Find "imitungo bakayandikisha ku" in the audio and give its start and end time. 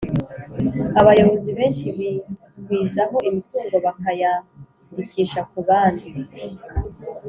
3.29-5.59